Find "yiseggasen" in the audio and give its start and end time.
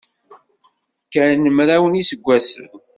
1.99-2.67